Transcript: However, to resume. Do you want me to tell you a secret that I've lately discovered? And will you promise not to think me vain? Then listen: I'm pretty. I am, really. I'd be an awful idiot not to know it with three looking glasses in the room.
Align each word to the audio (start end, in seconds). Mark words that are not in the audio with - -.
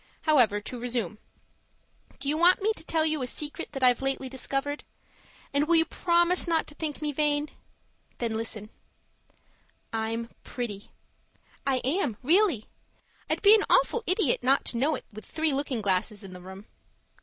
However, 0.23 0.59
to 0.61 0.79
resume. 0.79 1.19
Do 2.17 2.27
you 2.27 2.35
want 2.35 2.59
me 2.59 2.73
to 2.75 2.83
tell 2.83 3.05
you 3.05 3.21
a 3.21 3.27
secret 3.27 3.71
that 3.73 3.83
I've 3.83 4.01
lately 4.01 4.29
discovered? 4.29 4.83
And 5.53 5.67
will 5.67 5.75
you 5.75 5.85
promise 5.85 6.47
not 6.47 6.65
to 6.65 6.73
think 6.73 7.03
me 7.03 7.11
vain? 7.11 7.51
Then 8.17 8.33
listen: 8.33 8.71
I'm 9.93 10.29
pretty. 10.43 10.89
I 11.67 11.81
am, 11.83 12.17
really. 12.23 12.65
I'd 13.29 13.43
be 13.43 13.53
an 13.53 13.63
awful 13.69 14.03
idiot 14.07 14.41
not 14.41 14.65
to 14.65 14.77
know 14.77 14.95
it 14.95 15.05
with 15.13 15.23
three 15.25 15.53
looking 15.53 15.83
glasses 15.83 16.23
in 16.23 16.33
the 16.33 16.41
room. 16.41 16.65